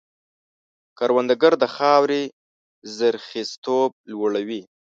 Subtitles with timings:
[0.97, 2.21] کروندګر د خاورې
[2.97, 4.61] زرخېزتوب لوړوي